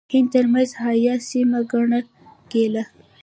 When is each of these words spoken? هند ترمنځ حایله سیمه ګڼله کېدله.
هند 0.13 0.29
ترمنځ 0.33 0.69
حایله 0.81 1.15
سیمه 1.29 1.59
ګڼله 1.71 1.99
کېدله. 2.51 2.83